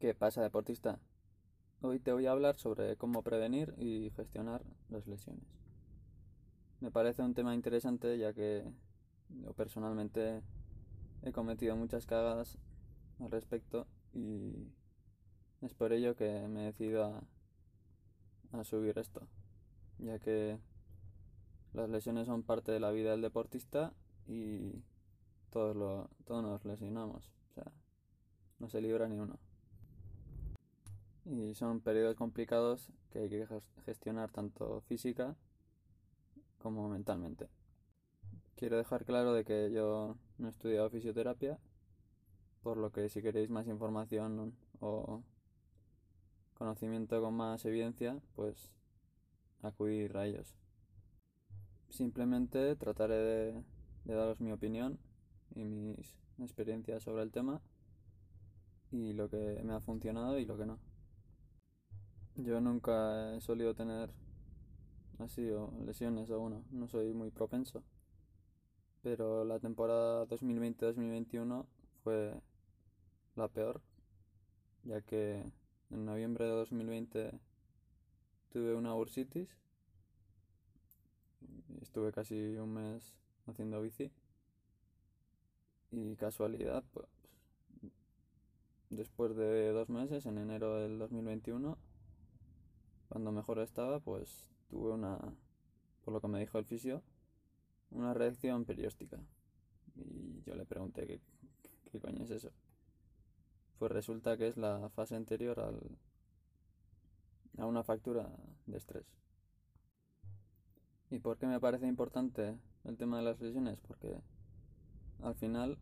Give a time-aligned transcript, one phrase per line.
[0.00, 0.98] ¿Qué pasa, deportista?
[1.82, 5.44] Hoy te voy a hablar sobre cómo prevenir y gestionar las lesiones.
[6.80, 8.64] Me parece un tema interesante ya que
[9.28, 10.40] yo personalmente
[11.22, 12.56] he cometido muchas cagadas
[13.18, 14.72] al respecto y
[15.60, 17.22] es por ello que me he decidido
[18.52, 19.28] a, subir esto,
[19.98, 20.58] ya que
[21.74, 23.92] las lesiones son parte de la vida del deportista
[24.26, 24.82] y
[25.50, 27.70] todos, todos nos lesionamos, o sea,
[28.60, 29.38] no se libra ni uno.
[31.30, 33.46] Y son periodos complicados que hay que
[33.84, 35.36] gestionar tanto física
[36.58, 37.48] como mentalmente.
[38.56, 41.58] Quiero dejar claro de que yo no he estudiado fisioterapia,
[42.62, 45.22] por lo que si queréis más información o
[46.54, 48.72] conocimiento con más evidencia, pues
[49.62, 50.56] acudir a ellos.
[51.90, 53.64] Simplemente trataré de,
[54.04, 54.98] de daros mi opinión
[55.54, 57.62] y mis experiencias sobre el tema
[58.90, 60.89] y lo que me ha funcionado y lo que no.
[62.44, 64.10] Yo nunca he solido tener
[65.18, 67.82] así o lesiones o uno, no soy muy propenso.
[69.02, 71.66] Pero la temporada 2020-2021
[72.02, 72.34] fue
[73.36, 73.82] la peor,
[74.84, 75.52] ya que
[75.90, 77.38] en noviembre de 2020
[78.50, 79.48] tuve una bursitis.
[81.82, 83.14] Estuve casi un mes
[83.46, 84.10] haciendo bici.
[85.90, 87.06] Y casualidad, pues
[88.88, 91.76] después de dos meses, en enero del 2021,
[93.10, 95.18] cuando mejor estaba, pues tuve una,
[96.04, 97.02] por lo que me dijo el fisio,
[97.90, 99.18] una reacción perióstica.
[99.96, 101.20] Y yo le pregunté qué,
[101.90, 102.52] qué coño es eso.
[103.80, 105.98] Pues resulta que es la fase anterior al,
[107.58, 108.30] a una factura
[108.66, 109.12] de estrés.
[111.10, 113.80] ¿Y por qué me parece importante el tema de las lesiones?
[113.80, 114.20] Porque
[115.20, 115.78] al final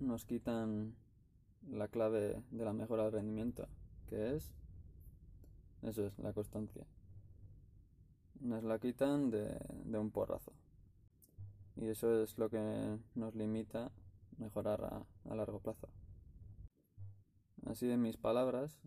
[0.00, 0.96] nos quitan
[1.70, 3.68] la clave de la mejora del rendimiento,
[4.08, 4.52] que es
[5.86, 6.86] eso es la constancia.
[8.40, 10.52] Nos la quitan de, de un porrazo.
[11.76, 13.92] Y eso es lo que nos limita
[14.38, 15.88] mejorar a, a largo plazo.
[17.66, 18.78] Así de mis palabras,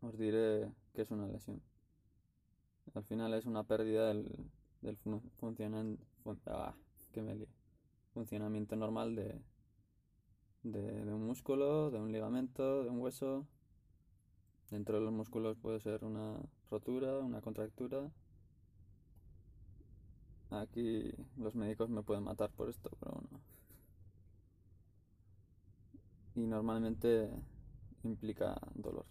[0.00, 1.62] os diré que es una lesión.
[2.94, 4.50] Al final es una pérdida del,
[4.80, 4.96] del
[5.36, 6.74] funcionan, fun, ah,
[7.16, 7.46] me
[8.12, 9.40] funcionamiento normal de,
[10.62, 13.46] de, de, un músculo, de un ligamento, de un hueso.
[14.70, 16.40] Dentro de los músculos puede ser una
[16.70, 18.10] rotura, una contractura.
[20.50, 23.40] Aquí los médicos me pueden matar por esto, pero bueno.
[26.34, 27.30] Y normalmente
[28.02, 29.06] implica dolor.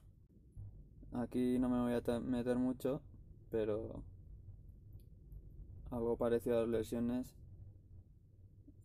[1.13, 3.01] Aquí no me voy a meter mucho,
[3.49, 4.03] pero
[5.91, 7.33] algo parecido a las lesiones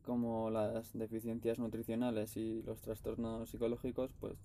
[0.04, 4.38] como las deficiencias nutricionales y los trastornos psicológicos, pues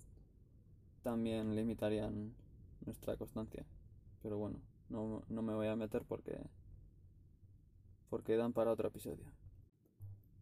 [1.06, 2.34] también limitarían
[2.84, 3.64] nuestra constancia.
[4.24, 6.36] Pero bueno, no, no me voy a meter porque
[8.10, 9.24] porque dan para otro episodio.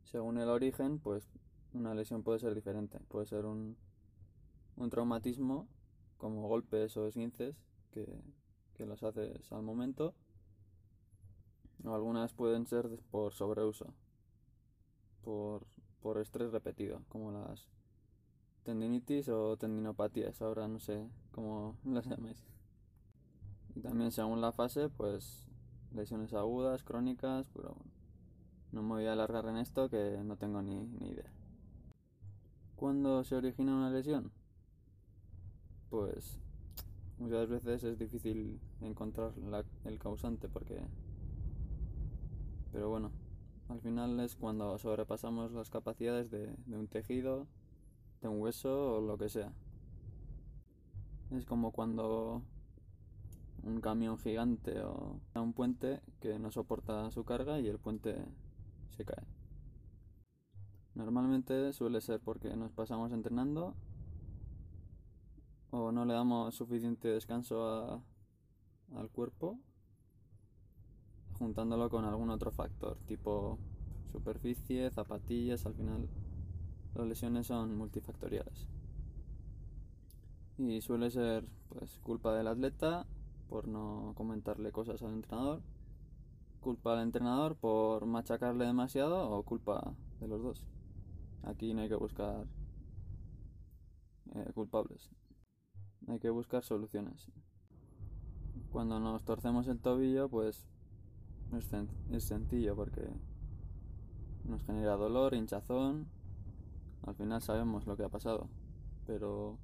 [0.05, 1.29] Según el origen, pues
[1.75, 2.99] una lesión puede ser diferente.
[3.09, 3.77] Puede ser un,
[4.77, 5.69] un traumatismo,
[6.17, 7.55] como golpes o esguinces,
[7.91, 8.23] que,
[8.73, 10.15] que los haces al momento.
[11.85, 13.93] O algunas pueden ser por sobreuso,
[15.23, 15.67] por,
[16.01, 17.69] por estrés repetido, como las
[18.65, 22.45] tendinitis o tendinopatías, ahora no sé cómo las llamáis.
[23.77, 25.47] Y también según la fase, pues
[25.93, 27.77] lesiones agudas, crónicas, pero
[28.73, 31.33] no me voy a alargar en esto que no tengo ni, ni idea.
[32.77, 34.33] ¿Cuándo se origina una lesión?
[35.91, 36.41] Pues
[37.19, 40.81] muchas veces es difícil encontrar la, el causante porque...
[42.73, 43.13] Pero bueno,
[43.69, 47.47] al final es cuando sobrepasamos las capacidades de, de un tejido,
[48.29, 49.53] un hueso o lo que sea.
[51.31, 52.43] Es como cuando
[53.63, 58.17] un camión gigante o un puente que no soporta su carga y el puente
[58.91, 59.25] se cae.
[60.95, 63.75] Normalmente suele ser porque nos pasamos entrenando
[65.71, 68.03] o no le damos suficiente descanso
[68.95, 69.59] al cuerpo
[71.39, 73.59] juntándolo con algún otro factor tipo
[74.13, 76.09] superficie, zapatillas, al final
[76.95, 78.69] las lesiones son multifactoriales.
[80.59, 83.07] Y suele ser pues culpa del atleta
[83.49, 85.63] por no comentarle cosas al entrenador,
[86.61, 90.67] culpa al entrenador por machacarle demasiado o culpa de los dos.
[91.43, 92.47] Aquí no hay que buscar
[94.35, 95.11] eh, culpables,
[96.09, 97.27] hay que buscar soluciones.
[98.71, 100.67] Cuando nos torcemos el tobillo, pues
[101.57, 101.73] es,
[102.11, 103.09] es sencillo porque
[104.45, 106.07] nos genera dolor, hinchazón.
[107.07, 108.49] Al final sabemos lo que ha pasado,
[109.07, 109.59] pero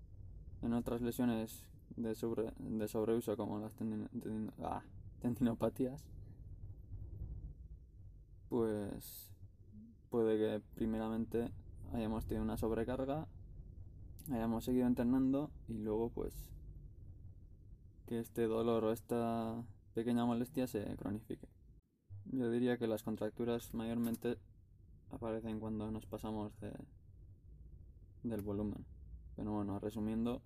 [0.62, 1.64] en otras lesiones
[1.96, 3.74] de, sobre, de sobreuso como las
[4.62, 4.82] ah,
[5.20, 6.04] tendinopatías,
[8.48, 9.30] pues
[10.10, 11.50] puede que primeramente
[11.92, 13.26] hayamos tenido una sobrecarga,
[14.30, 16.34] hayamos seguido entrenando y luego pues
[18.06, 19.64] que este dolor o esta
[19.94, 21.48] pequeña molestia se cronifique.
[22.26, 24.36] Yo diría que las contracturas mayormente
[25.10, 26.72] aparecen cuando nos pasamos de,
[28.22, 28.84] del volumen.
[29.36, 30.42] Pero bueno, resumiendo,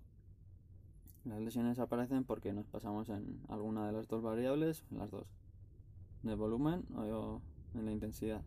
[1.25, 5.27] las lesiones aparecen porque nos pasamos en alguna de las dos variables en las dos.
[6.23, 7.41] De volumen o
[7.73, 8.41] en la intensidad.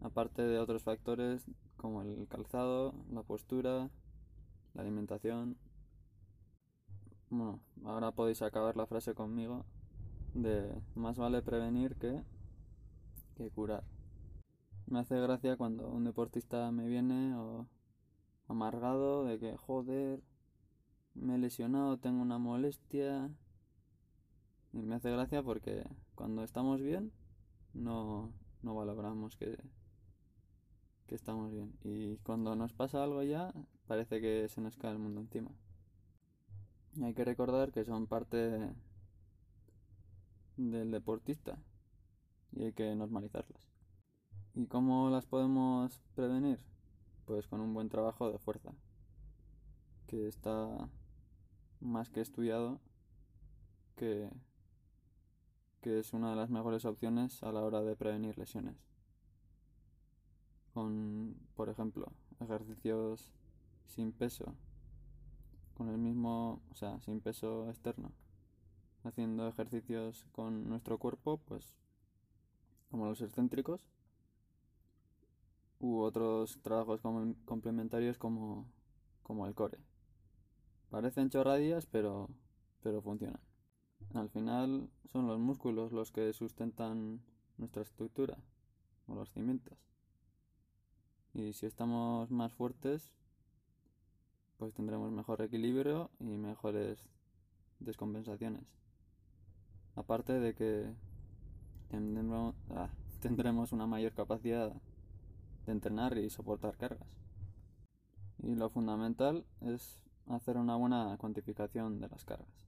[0.00, 1.44] Aparte de otros factores
[1.76, 3.90] como el calzado, la postura,
[4.74, 5.56] la alimentación.
[7.28, 9.64] Bueno, ahora podéis acabar la frase conmigo
[10.34, 12.22] de más vale prevenir que,
[13.36, 13.84] que curar.
[14.90, 17.32] Me hace gracia cuando un deportista me viene
[18.48, 20.20] amargado de que joder,
[21.14, 23.30] me he lesionado, tengo una molestia.
[24.72, 25.84] Y me hace gracia porque
[26.16, 27.12] cuando estamos bien
[27.72, 28.32] no,
[28.62, 29.56] no valoramos que,
[31.06, 31.72] que estamos bien.
[31.84, 33.54] Y cuando nos pasa algo ya,
[33.86, 35.52] parece que se nos cae el mundo encima.
[36.96, 38.74] Y hay que recordar que son parte
[40.56, 41.62] del deportista
[42.50, 43.69] y hay que normalizarlas.
[44.60, 46.60] ¿Y cómo las podemos prevenir?
[47.24, 48.74] Pues con un buen trabajo de fuerza,
[50.06, 50.68] que está
[51.80, 52.78] más que estudiado
[53.96, 54.28] que,
[55.80, 58.76] que es una de las mejores opciones a la hora de prevenir lesiones.
[60.74, 63.32] Con, por ejemplo, ejercicios
[63.86, 64.54] sin peso,
[65.72, 68.12] con el mismo, o sea, sin peso externo,
[69.04, 71.78] haciendo ejercicios con nuestro cuerpo, pues
[72.90, 73.80] como los excéntricos,
[75.80, 77.00] u otros trabajos
[77.44, 78.70] complementarios como,
[79.22, 79.78] como el core.
[80.90, 82.28] Parecen chorradías, pero,
[82.82, 83.40] pero funcionan.
[84.14, 87.22] Al final son los músculos los que sustentan
[87.56, 88.38] nuestra estructura
[89.06, 89.78] o los cimientos.
[91.32, 93.12] Y si estamos más fuertes,
[94.56, 97.08] pues tendremos mejor equilibrio y mejores
[97.78, 98.64] descompensaciones.
[99.94, 100.92] Aparte de que
[101.88, 102.90] tendremos, ah,
[103.20, 104.74] tendremos una mayor capacidad
[105.66, 107.08] de entrenar y soportar cargas.
[108.42, 112.66] Y lo fundamental es hacer una buena cuantificación de las cargas.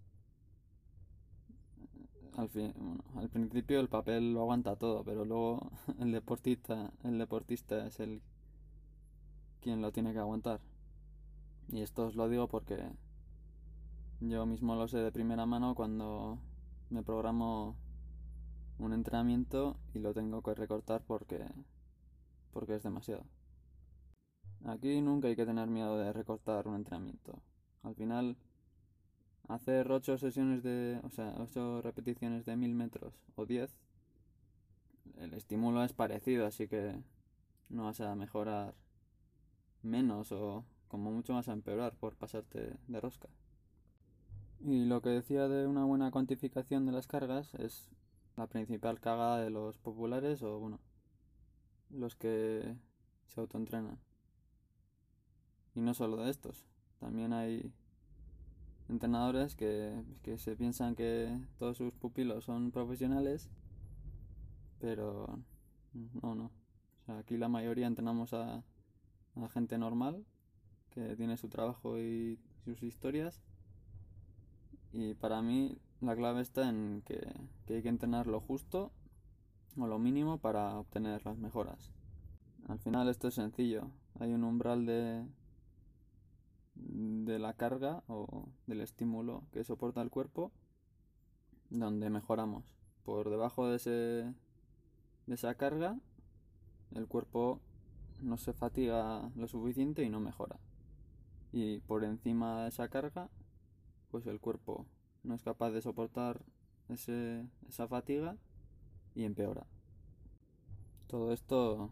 [2.36, 2.72] Al, fin,
[3.16, 8.22] al principio el papel lo aguanta todo, pero luego el deportista, el deportista es el
[9.60, 10.60] quien lo tiene que aguantar.
[11.68, 12.78] Y esto os lo digo porque
[14.20, 16.38] yo mismo lo sé de primera mano cuando
[16.90, 17.76] me programo
[18.78, 21.44] un entrenamiento y lo tengo que recortar porque
[22.52, 23.24] porque es demasiado.
[24.64, 27.42] Aquí nunca hay que tener miedo de recortar un entrenamiento.
[27.82, 28.36] Al final,
[29.48, 33.76] hacer 8 sesiones de, o sea, 8 repeticiones de 1000 metros o 10,
[35.18, 36.94] el estímulo es parecido, así que
[37.68, 38.74] no vas a mejorar
[39.82, 43.28] menos o como mucho más a empeorar por pasarte de rosca.
[44.60, 47.90] Y lo que decía de una buena cuantificación de las cargas es
[48.36, 50.78] la principal cagada de los populares o bueno,
[51.92, 52.74] los que
[53.28, 53.98] se autoentrenan.
[55.74, 56.66] Y no solo de estos,
[57.00, 57.72] también hay
[58.88, 60.04] entrenadores que,
[60.36, 63.48] se piensan que todos sus pupilos son profesionales,
[64.78, 65.38] pero
[66.22, 66.50] no, no.
[67.06, 68.62] aquí la mayoría entrenamos a,
[69.36, 70.24] a gente normal
[70.90, 73.42] que tiene su trabajo y sus historias.
[74.92, 77.18] Y para mí la clave está en que,
[77.66, 78.92] que hay que entrenar lo justo
[79.78, 81.90] o lo mínimo para obtener las mejoras.
[82.68, 83.90] Al final esto es sencillo.
[84.20, 85.26] Hay un umbral de,
[86.74, 90.52] de la carga o del estímulo que soporta el cuerpo
[91.70, 92.64] donde mejoramos.
[93.04, 95.98] Por debajo de, ese, de esa carga
[96.94, 97.60] el cuerpo
[98.20, 100.58] no se fatiga lo suficiente y no mejora.
[101.52, 103.28] Y por encima de esa carga
[104.10, 104.86] pues el cuerpo
[105.22, 106.42] no es capaz de soportar
[106.88, 108.36] ese, esa fatiga
[109.14, 109.66] y empeora.
[111.06, 111.90] Todo esto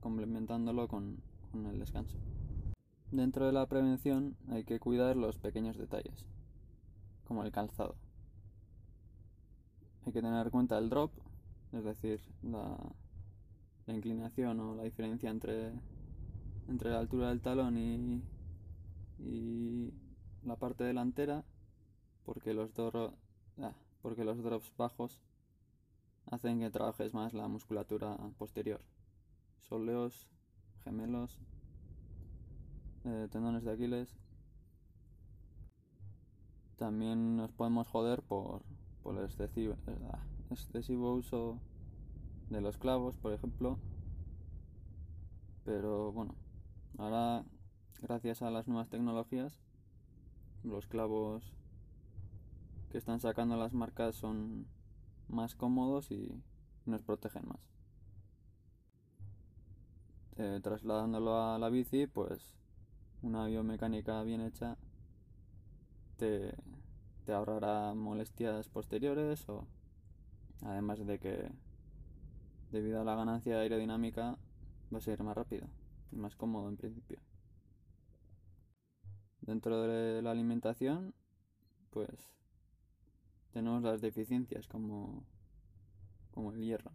[0.00, 1.22] complementándolo con,
[1.54, 2.18] el descanso.
[3.10, 6.26] Dentro de la prevención hay que cuidar los pequeños detalles,
[7.24, 7.96] como el calzado.
[10.04, 11.12] Hay que tener en cuenta el drop,
[11.72, 12.76] es decir, la,
[13.86, 15.72] la inclinación o la diferencia entre,
[16.68, 18.22] entre la altura del talón y,
[19.18, 19.94] y
[20.44, 21.44] la parte delantera,
[22.24, 22.70] porque los,
[23.58, 25.22] ah, porque los drops bajos
[26.30, 28.80] hacen que trabajes más la musculatura posterior.
[29.68, 30.28] Soleos,
[30.84, 31.38] gemelos,
[33.04, 34.16] eh, tendones de Aquiles
[36.76, 38.62] también nos podemos joder por,
[39.02, 39.76] por el excesivo,
[40.50, 41.58] excesivo uso
[42.50, 43.78] de los clavos, por ejemplo.
[45.64, 46.34] Pero bueno,
[46.98, 47.44] ahora
[48.02, 49.58] gracias a las nuevas tecnologías,
[50.62, 51.54] los clavos
[52.90, 54.66] que están sacando las marcas son
[55.28, 56.42] más cómodos y
[56.84, 57.60] nos protegen más.
[60.38, 62.54] Eh, trasladándolo a la bici, pues
[63.22, 64.76] una biomecánica bien hecha
[66.18, 66.54] te,
[67.24, 69.66] te ahorrará molestias posteriores o
[70.62, 71.50] además de que
[72.70, 74.36] debido a la ganancia aerodinámica
[74.92, 75.68] va a ser más rápido
[76.12, 77.18] y más cómodo en principio.
[79.40, 81.14] Dentro de la alimentación,
[81.90, 82.35] pues
[83.56, 85.24] tenemos las deficiencias como,
[86.30, 86.92] como el hierro.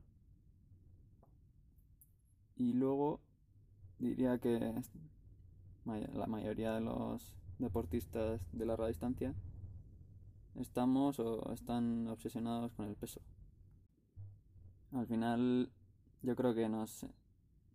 [2.56, 3.20] Y luego
[3.98, 4.72] diría que
[5.86, 9.34] la mayoría de los deportistas de larga distancia
[10.53, 13.22] estamos o están obsesionados con el peso.
[14.91, 15.72] Al final
[16.22, 17.08] yo creo que nos,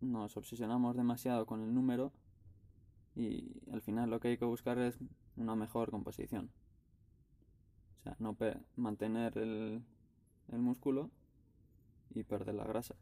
[0.00, 2.12] nos obsesionamos demasiado con el número
[3.16, 4.96] y al final lo que hay que buscar es
[5.36, 6.52] una mejor composición.
[8.06, 8.36] Sea, no
[8.76, 9.82] mantener el,
[10.52, 11.10] el músculo
[12.14, 12.94] y perder la grasa.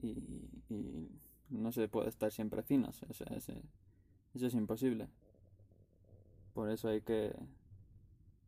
[0.00, 0.48] Y,
[1.50, 3.24] no se puede estar siempre finos, eso
[4.34, 5.08] es imposible.
[6.54, 7.36] Por eso hay que,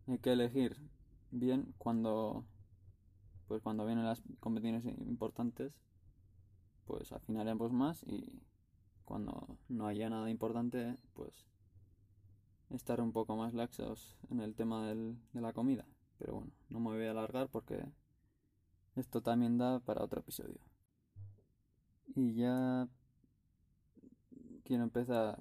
[0.07, 0.77] hay que elegir
[1.31, 2.47] bien cuando
[3.49, 5.75] pues cuando vienen las competiciones importantes
[6.87, 8.43] pues afinaremos más y
[9.05, 11.47] cuando no haya nada importante pues
[12.71, 15.87] estar un poco más laxos en el tema de la comida.
[16.19, 17.83] Pero bueno no me voy a alargar porque
[18.97, 20.59] esto también da para otro episodio.
[22.15, 22.89] Y ya
[24.65, 25.39] quiero empezar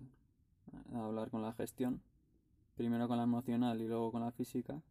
[0.93, 2.01] a hablar con la gestión.
[2.75, 4.81] Primero con la emocional y luego con la física.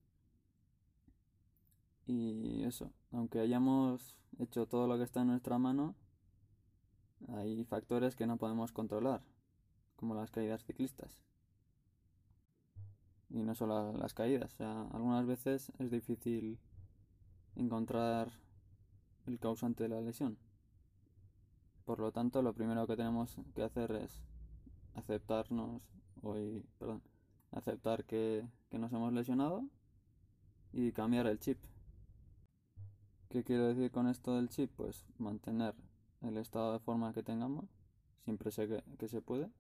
[2.07, 5.95] Y eso, aunque hayamos hecho todo lo que está en nuestra mano,
[7.28, 9.23] hay factores que no podemos controlar,
[9.97, 11.21] como las caídas ciclistas.
[13.28, 16.59] Y no solo las caídas, o sea, algunas veces es difícil
[17.56, 18.30] encontrar
[19.26, 20.38] el causante de la lesión.
[21.85, 24.23] Por lo tanto, lo primero que tenemos que hacer es
[24.95, 25.83] aceptarnos,
[26.23, 27.02] hoy, perdón,
[27.52, 29.64] aceptar que, que nos hemos lesionado
[30.73, 31.59] y cambiar el chip.
[33.28, 34.71] ¿Qué quiero decir con esto del chip?
[34.76, 35.75] Pues mantener
[36.23, 37.66] el estado de forma que tengamos,
[38.25, 39.50] siempre sé que, se puede,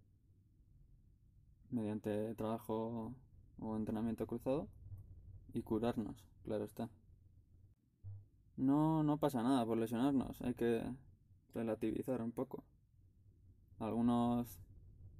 [1.70, 3.14] mediante trabajo
[3.58, 4.68] o entrenamiento cruzado,
[5.52, 6.90] y curarnos, claro está.
[8.56, 10.82] No, no pasa nada por lesionarnos, hay que
[11.54, 12.64] relativizar un poco.
[13.78, 14.60] A algunos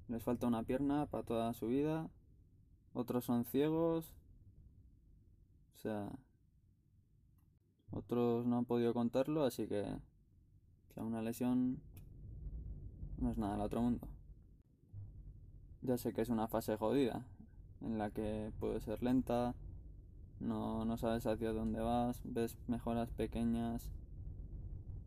[0.08, 2.08] les falta una pierna para toda su vida,
[2.92, 4.14] otros son ciegos,
[5.74, 6.10] o sea,
[7.90, 9.84] otros no han podido contarlo, así que,
[10.94, 11.80] que una lesión
[13.18, 14.08] no es nada del otro mundo.
[15.82, 17.26] Ya sé que es una fase jodida,
[17.86, 19.54] en la que puede ser lenta,
[20.40, 23.90] no, no sabes hacia dónde vas, ves mejoras pequeñas,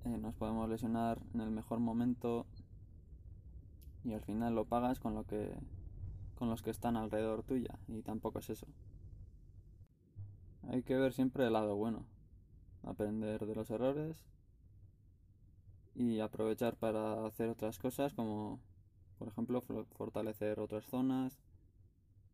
[0.06, 2.46] eh, nos podemos lesionar en el mejor momento
[4.04, 5.54] y al final lo pagas con lo que
[6.36, 8.66] con los que están alrededor tuya y tampoco es eso.
[10.70, 12.06] Hay que ver siempre el lado bueno
[12.84, 14.24] aprender de los errores
[15.96, 18.62] y aprovechar para hacer otras cosas como
[19.18, 19.62] por ejemplo
[19.98, 21.38] fortalecer otras zonas,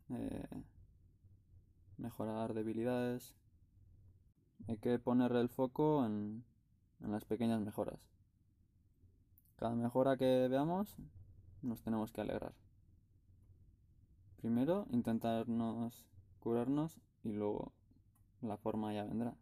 [0.10, 0.64] eh,
[1.98, 3.36] mejorar debilidades.
[4.68, 6.44] Hay que poner el foco en,
[7.02, 8.00] en las pequeñas mejoras.
[9.58, 10.98] Cada mejora que veamos
[11.62, 12.54] nos tenemos que alegrar.
[14.38, 16.06] Primero intentarnos
[16.40, 17.74] curarnos y luego
[18.42, 19.36] la forma ya vendrá.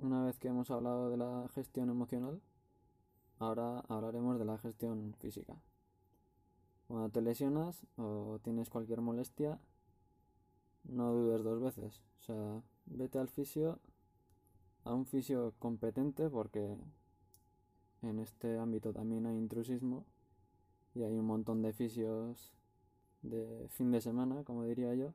[0.00, 2.42] Una vez que hemos hablado de la gestión emocional,
[3.38, 5.56] ahora hablaremos de la gestión física.
[6.90, 9.60] Cuando te lesionas o tienes cualquier molestia,
[10.82, 12.02] no dudes dos veces.
[12.18, 13.78] O sea, vete al fisio,
[14.82, 16.76] a un fisio competente porque
[18.02, 20.04] en este ámbito también hay intrusismo
[20.96, 22.52] y hay un montón de fisios
[23.22, 25.14] de fin de semana, como diría yo.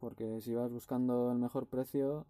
[0.00, 2.26] Porque si vas buscando el mejor precio,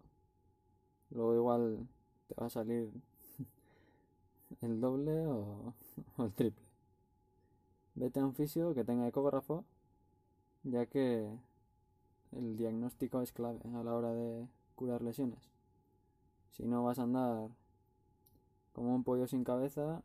[1.11, 1.87] Luego igual
[2.27, 2.91] te va a salir
[4.61, 5.73] el doble o,
[6.17, 6.64] el triple.
[7.95, 9.63] Vete a un fisio que tenga ecógrafo,
[10.63, 11.29] ya que
[12.33, 15.49] el diagnóstico es clave a la hora de curar lesiones.
[16.51, 17.49] Si no vas a andar
[18.73, 20.03] como un pollo sin cabeza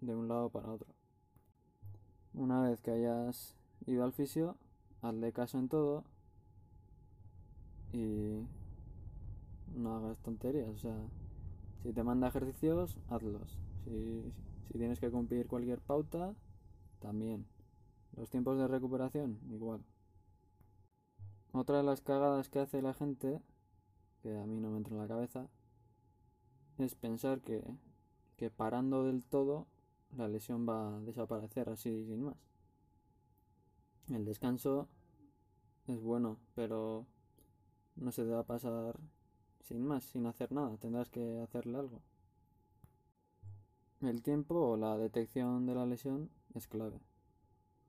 [0.00, 0.88] de un lado para otro.
[2.34, 4.56] una vez que hayas ido al fisio,
[5.02, 6.04] hazle caso en todo
[7.92, 8.42] y
[9.76, 10.68] no hagas tonterías.
[10.68, 10.96] O sea,
[11.82, 13.58] si te manda ejercicios, hazlos.
[13.84, 14.32] Si,
[14.70, 16.34] si tienes que cumplir cualquier pauta,
[16.98, 17.46] también.
[18.16, 19.84] Los tiempos de recuperación, igual.
[21.52, 23.40] Otra de las cagadas que hace la gente,
[24.22, 25.48] que a mí no me entra en la cabeza,
[26.78, 27.64] es pensar que,
[28.36, 29.66] que parando del todo
[30.16, 32.36] la lesión va a desaparecer así sin más.
[34.08, 34.88] El descanso
[35.86, 37.06] es bueno, pero
[37.96, 38.98] no se te va a pasar
[39.62, 40.76] sin más, sin hacer nada.
[40.78, 42.00] Tendrás que hacerle algo.
[44.00, 47.00] El tiempo o la detección de la lesión es clave.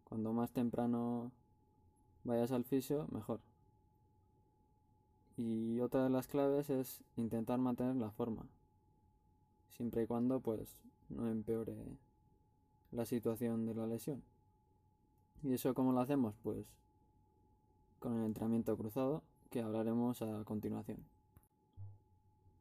[0.03, 1.31] Cuando más temprano
[2.23, 3.41] vayas al fisio, mejor.
[5.37, 8.47] Y otra de las claves es intentar mantener la forma.
[9.69, 11.97] Siempre y cuando pues no empeore
[12.91, 14.23] la situación de la lesión.
[15.43, 16.35] ¿Y eso cómo lo hacemos?
[16.43, 16.65] Pues
[17.99, 21.05] con el entrenamiento cruzado que hablaremos a continuación.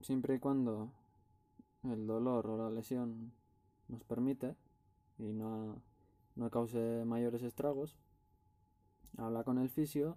[0.00, 0.92] Siempre y cuando
[1.82, 3.32] el dolor o la lesión
[3.88, 4.54] nos permite
[5.18, 5.82] y no,
[6.38, 7.96] no cause mayores estragos,
[9.16, 10.16] habla con el fisio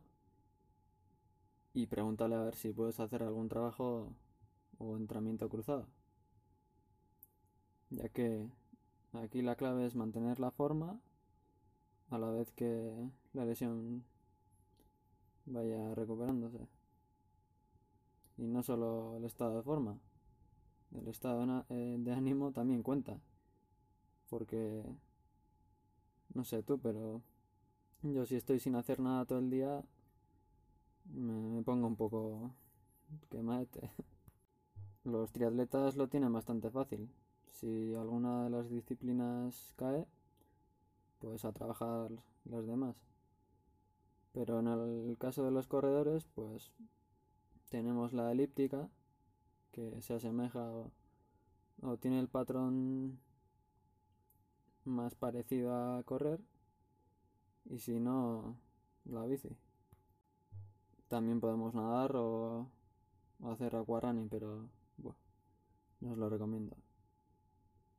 [1.73, 4.13] y pregúntale a ver si puedes hacer algún trabajo
[4.77, 5.87] o entrenamiento cruzado.
[7.89, 8.47] Ya que
[9.13, 10.99] aquí la clave es mantener la forma
[12.09, 14.03] a la vez que la lesión
[15.45, 16.67] vaya recuperándose.
[18.37, 19.99] Y no solo el estado de forma,
[20.93, 23.19] el estado eh, de ánimo también cuenta.
[24.29, 24.83] Porque,
[26.33, 27.21] no sé tú, pero
[28.03, 29.83] yo si estoy sin hacer nada todo el día,
[31.05, 32.51] me, pongo un poco
[33.29, 33.91] quemate.
[35.03, 37.09] Los triatletas lo tienen bastante fácil.
[37.49, 40.07] Si alguna de las disciplinas cae,
[41.19, 42.09] pues a trabajar
[42.45, 42.95] las demás.
[44.31, 46.71] Pero en el caso de los corredores, pues
[47.69, 48.89] tenemos la elíptica,
[49.71, 50.71] que se asemeja
[51.81, 53.19] o, tiene el patrón
[54.85, 56.39] más parecido a correr,
[57.69, 58.57] y si no,
[59.05, 59.49] la bici.
[61.07, 62.67] También podemos nadar o,
[63.43, 65.17] hacer aquarunning, pero bueno,
[66.01, 66.75] no os lo recomiendo.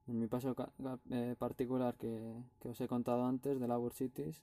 [0.07, 0.57] En mi paso
[1.11, 4.43] eh, particular que, os he contado antes de la bursitis,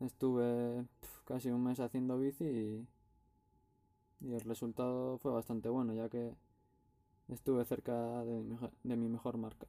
[0.00, 0.84] estuve
[1.24, 2.86] casi un mes haciendo bici y,
[4.20, 6.34] el resultado fue bastante bueno, ya que
[7.28, 9.68] estuve cerca de mi mejor, marca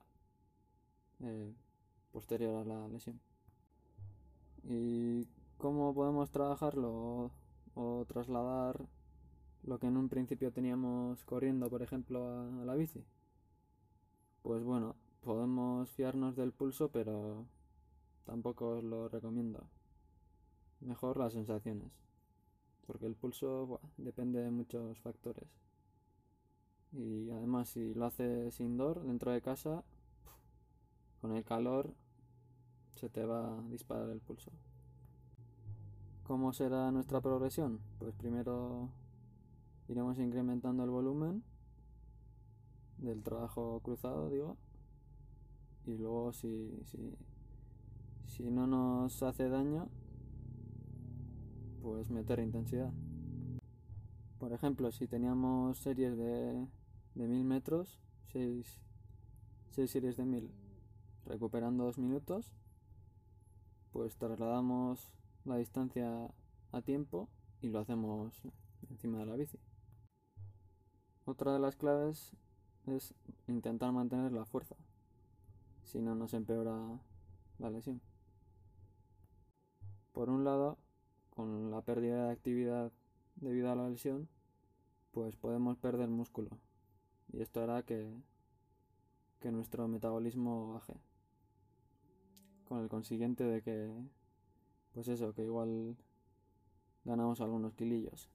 [1.21, 1.53] eh,
[2.11, 3.19] posterior a la lesión.
[4.63, 5.27] ¿Y
[5.57, 7.31] cómo podemos trabajarlo
[7.75, 8.85] o, trasladar
[9.63, 12.25] lo que en un principio teníamos corriendo, por ejemplo,
[12.61, 13.03] a la bici?
[14.41, 17.45] Pues bueno, podemos fiarnos del pulso, pero
[18.25, 19.67] tampoco os lo recomiendo.
[20.81, 21.91] Mejor las sensaciones,
[22.87, 25.49] porque el pulso depende de muchos factores.
[26.91, 29.83] Y además si lo haces indoor, dentro de casa,
[31.21, 31.93] con el calor
[32.95, 34.51] se te va a disparar el pulso.
[36.23, 37.79] ¿Cómo será nuestra progresión?
[37.97, 38.89] Pues primero
[39.87, 41.43] iremos incrementando el volumen
[42.97, 44.57] del trabajo cruzado, digo.
[45.85, 47.17] Y luego si, si,
[48.25, 49.89] si no nos hace daño,
[51.81, 52.91] pues meter intensidad.
[54.37, 56.67] Por ejemplo, si teníamos series de,
[57.15, 57.99] de 1000 metros,
[58.31, 58.79] 6,
[59.71, 60.51] 6 series de 1000,
[61.25, 62.51] recuperando 2 minutos,
[63.91, 65.13] pues trasladamos
[65.45, 66.29] la distancia
[66.71, 67.29] a tiempo
[67.61, 68.41] y lo hacemos
[68.89, 69.59] encima de la bici.
[71.25, 72.31] Otra de las claves
[72.87, 73.13] es
[73.47, 74.75] intentar mantener la fuerza,
[75.83, 76.99] si no nos empeora
[77.59, 78.01] la lesión.
[80.11, 80.77] Por un lado,
[81.29, 82.91] con la pérdida de actividad
[83.35, 84.27] debido a la lesión,
[85.11, 86.49] pues podemos perder músculo
[87.31, 88.11] y esto hará que,
[89.39, 90.95] que nuestro metabolismo baje.
[92.69, 93.91] Con el consiguiente de que,
[94.93, 95.97] pues eso, que igual
[97.03, 98.29] ganamos algunos kilillos.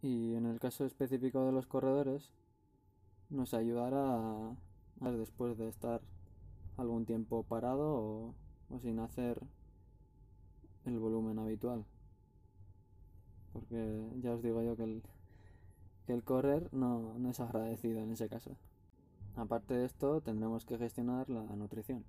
[0.00, 2.32] Y en el caso específico de los corredores,
[3.28, 4.56] nos ayudará
[5.00, 6.00] a, después de estar
[6.78, 8.34] algún tiempo parado
[8.70, 9.38] o, sin hacer
[10.86, 11.84] el volumen habitual.
[13.52, 15.02] Porque ya os digo yo que
[16.06, 18.56] el, correr no, no es agradecido en ese caso.
[19.36, 22.04] Aparte de esto, tendremos que gestionar la nutrición.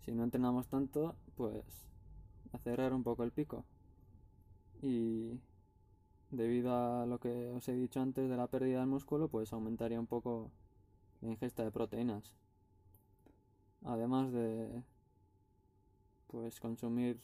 [0.00, 1.88] Si no entrenamos tanto, pues
[2.52, 3.64] acerrar un poco el pico.
[4.82, 5.40] Y
[6.30, 10.00] debido a lo que os he dicho antes de la pérdida del músculo, pues aumentaría
[10.00, 10.50] un poco
[11.20, 12.34] la ingesta de proteínas.
[13.84, 14.82] Además de,
[16.26, 17.20] pues consumir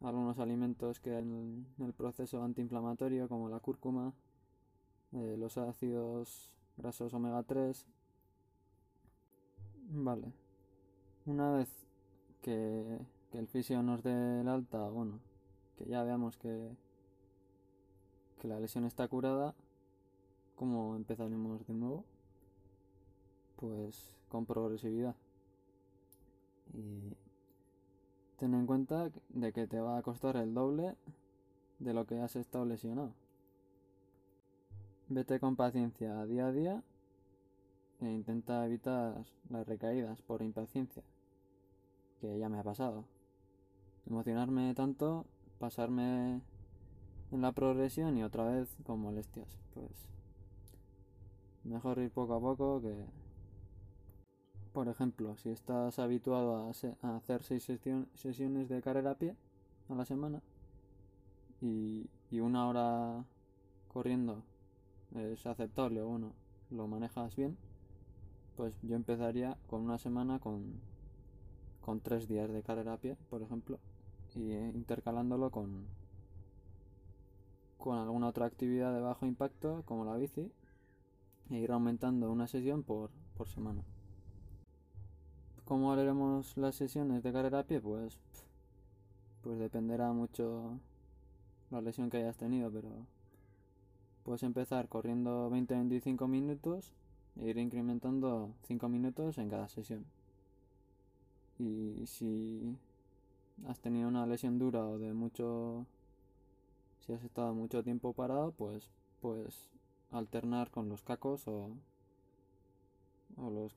[0.00, 4.12] algunos alimentos que en el proceso antiinflamatorio como la cúrcuma,
[5.12, 7.86] eh, los ácidos grasos omega 3.
[9.88, 10.45] Vale.
[11.26, 11.68] Una vez
[12.40, 13.00] que,
[13.32, 15.18] el fisio nos dé el alta, bueno,
[15.76, 16.70] que ya veamos que,
[18.40, 19.52] que la lesión está curada,
[20.54, 22.04] ¿cómo empezaremos de nuevo?
[23.56, 25.16] Pues con progresividad.
[26.72, 27.16] Y
[28.38, 30.94] ten en cuenta de que te va a costar el doble
[31.80, 33.12] de lo que has estado lesionado.
[35.08, 36.82] Vete con paciencia día a día
[38.00, 41.02] e intenta evitar las recaídas por impaciencia,
[42.20, 43.04] que ya me ha pasado.
[44.06, 45.26] Emocionarme tanto,
[45.58, 46.40] pasarme
[47.32, 49.58] en la progresión y otra vez con molestias.
[49.74, 49.90] Pues
[51.64, 52.94] mejor ir poco a poco que...
[54.72, 57.64] Por ejemplo, si estás habituado a, hacer seis
[58.14, 59.34] sesiones de carrera a pie
[59.88, 60.42] a la semana
[61.62, 63.24] y, y una hora
[63.88, 64.42] corriendo
[65.14, 66.32] es aceptable o bueno,
[66.70, 67.56] lo manejas bien,
[68.56, 70.80] pues yo empezaría con una semana con,
[71.86, 73.78] con tres días de carrera a pie, por ejemplo,
[74.34, 75.86] y intercalándolo con,
[77.78, 80.50] con alguna otra actividad de bajo impacto como la bici
[81.48, 83.84] e ir aumentando una sesión por, por semana.
[85.64, 87.80] ¿Cómo haremos las sesiones de carrera a pie?
[87.80, 88.18] Pues,
[89.42, 90.80] pues dependerá mucho
[91.70, 92.90] la lesión que hayas tenido, pero
[94.24, 96.92] puedes empezar corriendo 20-25 minutos
[97.36, 100.15] e ir incrementando 5 minutos en cada sesión.
[101.58, 102.76] Y si
[103.66, 105.86] has tenido una lesión dura o de mucho
[107.06, 108.90] si has estado mucho tiempo parado, pues
[109.20, 109.68] puedes
[110.10, 111.70] alternar con los cacos o,
[113.36, 113.72] o los,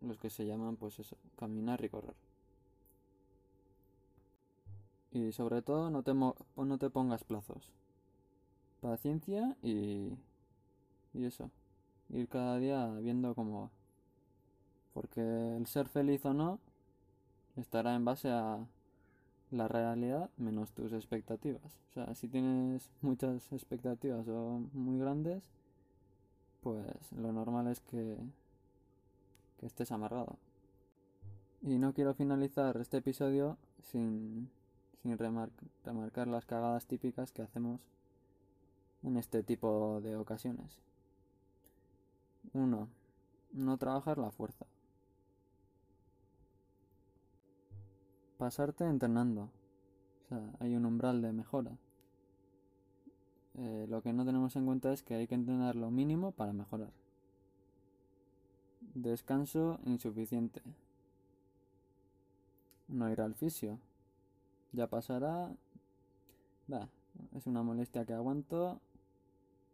[0.00, 2.14] los que se llaman pues eso, caminar y correr.
[5.12, 7.72] Y sobre todo no te, no te pongas plazos.
[8.80, 10.12] Paciencia y,
[11.12, 11.50] y eso.
[12.08, 13.70] Ir cada día viendo cómo va.
[14.94, 15.20] Porque
[15.56, 16.60] el ser feliz o no
[17.56, 18.66] estará en base a
[19.50, 21.80] la realidad menos tus expectativas.
[21.90, 25.42] O sea, si tienes muchas expectativas o muy grandes,
[26.62, 28.16] pues lo normal es que,
[29.58, 30.36] que estés amarrado.
[31.62, 34.50] Y no quiero finalizar este episodio sin,
[35.02, 37.80] sin remarcar las cagadas típicas que hacemos
[39.02, 40.78] en este tipo de ocasiones.
[42.52, 42.88] Uno,
[43.52, 44.66] no trabajar la fuerza.
[48.40, 49.50] Pasarte entrenando.
[50.24, 51.72] O sea, hay un umbral de mejora.
[53.58, 56.54] Eh, lo que no tenemos en cuenta es que hay que entrenar lo mínimo para
[56.54, 56.90] mejorar.
[58.94, 60.62] Descanso insuficiente.
[62.88, 63.78] No ir al fisio.
[64.72, 65.54] Ya pasará.
[66.72, 66.88] Va,
[67.36, 68.80] es una molestia que aguanto.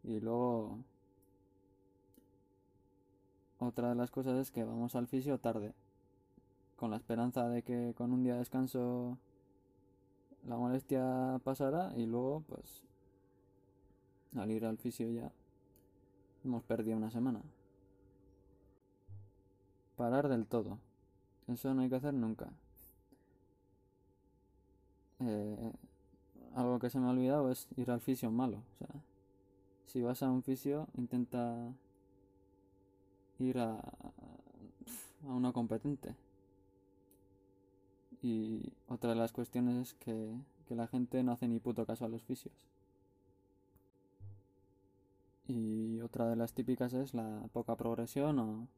[0.03, 0.81] Y luego.
[3.61, 5.73] Otra de las cosas es que vamos al fisio tarde
[6.77, 9.19] con la esperanza de que con un día de descanso
[10.45, 12.85] la molestia pasará y luego pues
[14.37, 15.33] al ir al fisio ya
[16.45, 17.43] hemos perdido una semana.
[19.97, 20.79] Parar del todo.
[21.49, 22.51] Eso no hay que hacer nunca.
[25.21, 25.73] Eh,
[26.55, 28.59] algo que se me ha olvidado es ir al fisio malo.
[28.59, 28.89] O sea,
[29.87, 31.73] si vas a un fisio, intenta
[33.39, 36.15] ir a, a uno competente.
[38.23, 40.35] Y otra de las cuestiones es que,
[40.69, 42.67] la gente no hace ni puto caso a los fisios.
[45.47, 48.69] Y otra de las típicas es la poca progresión o,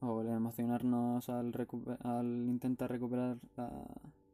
[0.00, 1.54] o el emocionarnos al,
[2.00, 3.70] al intentar recuperar la,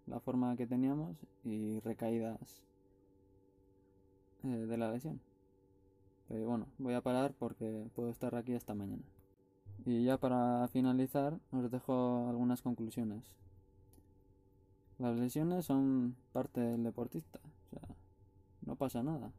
[0.07, 2.64] la, forma que teníamos y recaídas
[4.42, 5.20] eh, de la lesión.
[6.28, 9.05] Pero bueno, voy a parar porque puedo estar aquí hasta mañana.
[9.85, 13.41] Y ya para finalizar os dejo algunas conclusiones.
[14.98, 17.96] Las lesiones son parte del deportista, o sea,
[18.66, 19.33] no pasa nada.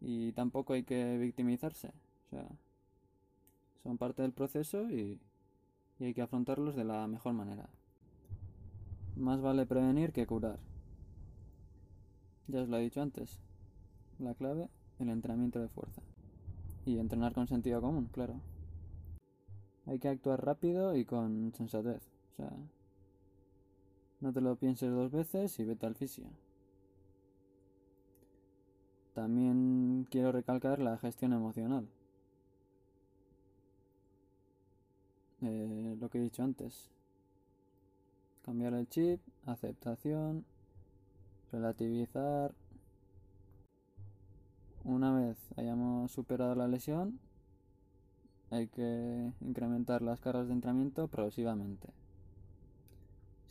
[0.00, 2.48] Y tampoco hay que victimizarse, o sea,
[3.82, 5.20] son parte del proceso y,
[5.98, 7.68] y hay que afrontarlos de la mejor manera.
[9.16, 10.58] Más vale prevenir que curar.
[12.48, 13.40] Ya os lo he dicho antes.
[14.18, 16.02] La clave, el entrenamiento de fuerza.
[16.84, 18.40] Y entrenar con sentido común, claro.
[19.86, 22.02] Hay que actuar rápido y con sensatez.
[22.32, 22.52] O sea,
[24.22, 26.24] no te lo pienses dos veces y vete al fisio.
[29.14, 31.86] También quiero recalcar la gestión emocional.
[35.42, 36.88] Eh, lo que he dicho antes.
[38.44, 40.44] cambiar el chip, aceptación,
[41.50, 42.54] relativizar.
[44.84, 47.20] Una vez hayamos superado la lesión,
[48.50, 51.88] hay que incrementar las cargas de entrenamiento progresivamente,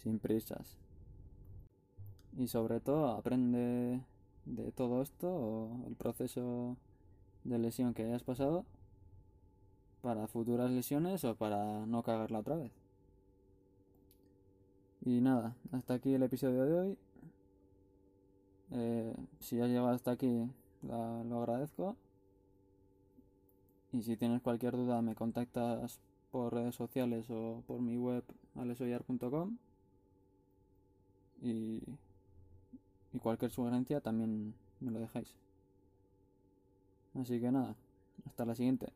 [0.01, 0.77] sin prisas.
[2.37, 4.01] Y sobre todo aprende
[4.45, 6.77] de todo esto o el proceso
[7.43, 8.65] de lesión que hayas pasado
[10.01, 12.71] para futuras lesiones o para no cagarla otra vez.
[15.03, 16.97] Y nada, hasta aquí el episodio de hoy.
[18.71, 20.49] Eh, si has llegado hasta aquí,
[20.83, 21.95] lo agradezco.
[23.91, 25.99] Y si tienes cualquier duda, me contactas
[26.31, 28.23] por redes sociales o por mi web
[28.55, 29.57] alesoyar.com.
[31.41, 31.81] Y,
[33.13, 35.35] y cualquier sugerencia también me lo dejáis.
[37.19, 37.75] Así que nada,
[38.25, 38.91] hasta la siguiente.